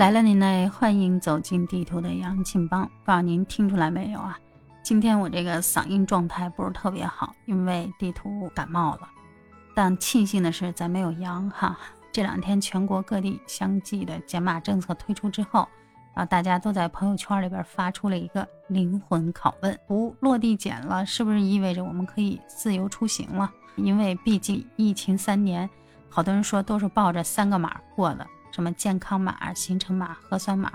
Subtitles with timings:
[0.00, 0.66] 来了，您嘞！
[0.66, 2.86] 欢迎走进地图的杨庆邦。
[3.04, 4.40] 不知道您听出来没有啊？
[4.82, 9.00] 今天我这个嗓音状态不是特别好，因为地图感冒了。
[9.74, 11.78] 但庆幸的是，咱没有阳哈。
[12.10, 15.68] 这两天全国各地相继的减码政策推出之后，
[16.14, 23.52] 啊大家都在朋友圈里边发出了一个灵魂拷问：不落地减了，是不是意味着我们可以自由出行了？
[23.76, 25.68] 因为毕竟疫情三年，
[26.08, 28.26] 好多人说都是抱着三个码过的。
[28.50, 30.72] 什么健康码、行程码、核酸码，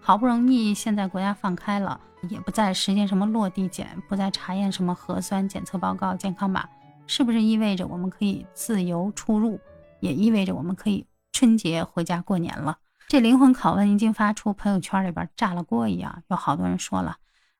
[0.00, 6.68] 好不容易现在国家放开了，也不再实现什么落地检，不再查验什么核酸检测报告、健康码，
[7.06, 9.60] 是不是意味着我们可以自由出入，
[10.00, 12.78] 也意味着我们可以春节回家过年了？
[13.08, 17.16] 这灵魂拷问一经发出，朋友圈里边炸了锅一样，有好多人说了：“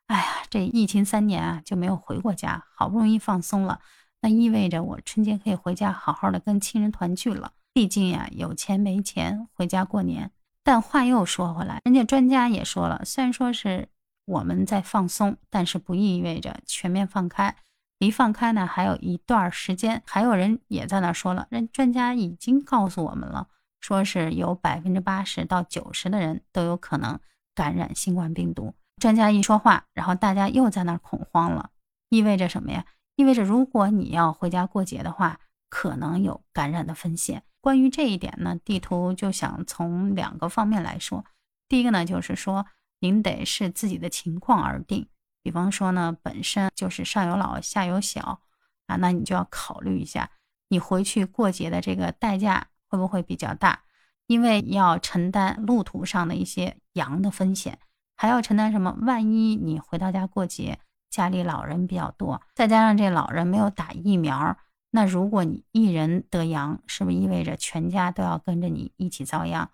[0.09, 3.81] 哎呀，这疫情三年啊就没有回过家，好不容易放松了，
[4.23, 10.31] 那意味着我春节可以回家好好的跟亲人团聚了。”毕竟呀，有钱没钱回家过年。
[10.63, 13.89] 但话又说回来，人家专家也说了，虽然说是
[14.27, 17.57] 我们在放松，但是不意味着全面放开。
[17.99, 20.03] 离放开呢还有一段时间。
[20.07, 23.49] 还有人也在那说了，人专家已经告诉我们了，
[23.81, 27.19] 说是有百分之八十到九十的人都有可能
[27.55, 28.75] 感染新冠病毒。
[29.01, 31.71] 专家一说话，然后大家又在那恐慌了，
[32.09, 32.85] 意味着什么呀？
[33.17, 35.41] 意味着如果你要回家过节的话，
[35.73, 37.43] 可能有感染的风险。
[37.63, 41.25] 关于这一点呢，地图就想从两个方面来说。
[41.67, 42.67] 第一个呢，就是说
[43.01, 45.09] 您得视自己的情况而定。
[45.43, 48.43] 比方说呢，本身就是上有老下有小
[48.87, 50.29] 啊，那你就要考虑一下，
[50.69, 53.85] 你回去过节的这个代价会不会比较大？
[54.27, 57.79] 因为要承担路途上的一些阳的风险，
[58.15, 58.95] 还要承担什么？
[59.01, 64.59] 万一你回到家过节，家里老人比较多，再加上这老人没有打疫苗。
[64.95, 69.69] 那如果你一人得阳，是不是意味着全家都要跟着你一起遭殃？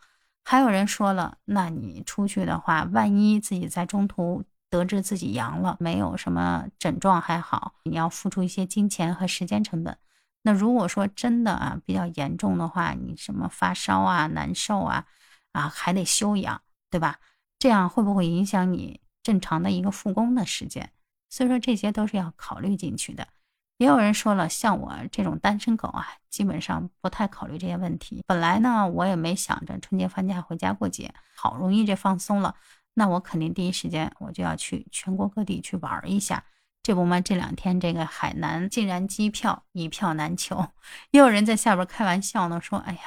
[0.44, 9.98] 还有人说了，那你出去的话，万一自己在中途得知自己阳了，没有什么症状还好，你要付出一些金钱和时间成本。
[10.42, 15.04] 那如果说真的啊比较严重的话，你什么发烧啊、难受啊，
[15.52, 17.18] 啊还得休养，对吧？
[17.58, 20.92] 这样会不会影响你正常的一个复工的时间？
[21.28, 23.26] 所以说这些都是要考虑进去的。
[23.78, 28.22] 也有人说了，像我这种单身狗啊，基本上不太考虑这些问题。
[28.26, 32.56] 本来呢，我也没想着春节放假回家过节，好容易这放松了，
[32.94, 36.44] 那我肯定第一时间我就要去全国各地去玩一下。
[36.82, 40.68] 这不嘛，这两天这个海南竟然机票一票难求，
[41.12, 43.00] 也有人在下边开玩笑呢，说：“哎呀，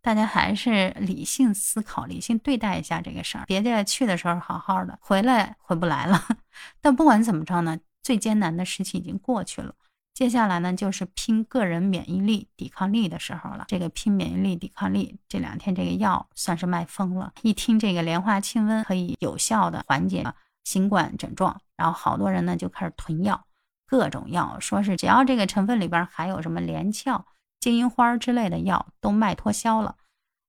[0.00, 6.22] 大家还是理性思考、理性对待一下这个事儿，别在去的时候好好的，回来回不来了。
[6.80, 9.74] 但不管怎么着呢。”最艰难的时期已经过去了，
[10.12, 13.64] 接下来呢就是拼个人免疫力、抵抗力的时候了。
[13.68, 17.32] 这个拼免疫力、抵抗力，这两天这个药算是卖疯了。
[17.42, 20.24] 一听这个莲花清瘟可以有效的缓解
[20.64, 23.46] 新冠症状，然后好多人呢就开始囤药，
[23.86, 27.24] 各种药，说是只要这个成分里边含有什么连翘、
[27.60, 29.96] 金银花之类的药都卖脱销了。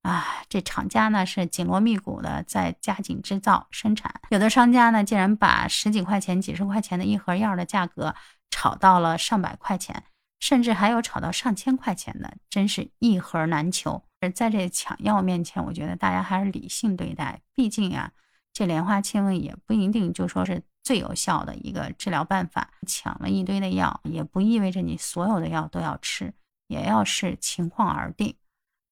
[0.04, 8.14] 啊，这厂家呢是紧锣密鼓的在加紧制造生产，有的商家呢竟然把十几块钱、几十块钱的一盒药的价格
[8.52, 10.04] 炒到了上百块钱，
[10.42, 14.04] 甚至还有炒到上千块钱的，真是一盒难求。
[14.20, 18.12] 而在这抢药面前，我觉得大家还是理性对待，毕竟啊，
[18.52, 22.70] 这莲花清瘟也不一定就说是最有效的一个治疗办法。
[22.86, 26.34] 抢了一堆的药，也不意味着你所有的药都要吃，
[26.68, 28.36] 也要视情况而定。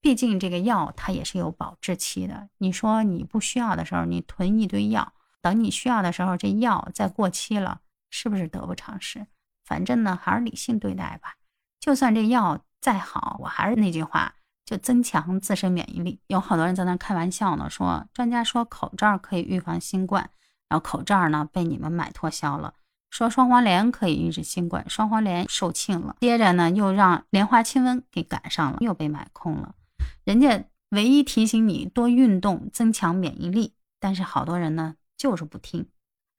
[0.01, 2.50] 毕竟这个药它也是有保质期的。
[2.57, 9.28] 你说你不需要的时候，你囤一堆药，等你需要的时候，这药再过期了，是不是得不偿失？
[9.63, 11.35] 反正呢，还是理性对待吧。
[11.79, 14.34] 就算这药再好，我还是那句话，
[14.66, 16.19] 就增强自身免疫力。
[16.28, 20.29] 有好多人在那开玩笑呢，说专家说口罩可以预防新冠，
[20.67, 22.73] 然后口罩呢被你们买脱销了；
[23.11, 26.16] 说双黄连可以抑制新冠，双黄连售罄了。
[26.22, 29.76] 接着呢，又让莲花清瘟给赶上了，又被买空了。
[30.23, 35.87] 人家唯一提醒你多运动，增强免疫力，但是好多人呢就是不听。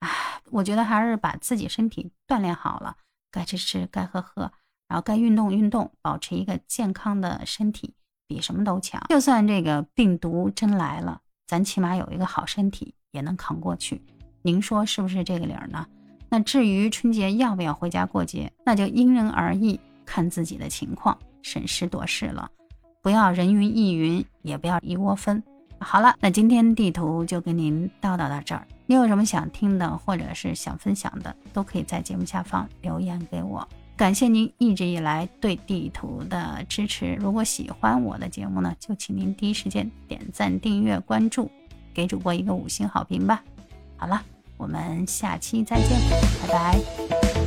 [0.01, 0.09] 哎，
[0.51, 2.97] 我觉得还是把自己身体锻炼好了，
[3.31, 4.53] 该吃吃，该喝喝，
[4.89, 7.95] 然后该运动运动，保持一个健康的身体，
[8.27, 9.01] 比什么都强。
[9.09, 14.03] 就算这个病毒真来了，咱起码有一个好身体，也能扛过去。
[14.43, 15.87] 您说是不是这个理儿呢？
[16.29, 22.51] 那至于春节要不要回家过节，那就因人而异，看自己的情况，审时度势了。
[23.03, 25.43] 不要人云亦云，也不要一窝蜂。
[25.81, 28.65] 好了，那今天地图就跟您叨叨到这儿。
[28.87, 33.67] 你有什么想听的，或者是想分享的，都可以在节目下方留言给我。
[33.97, 37.15] 感谢您一直以来对地图的支持。
[37.15, 41.51] 如果喜欢我的节目呢，就请您第一时间点赞、订阅、关注，
[41.93, 43.43] 给主播一个五星好评吧。
[43.97, 44.23] 好了，
[44.57, 45.89] 我们下期再见，
[46.47, 47.42] 拜拜。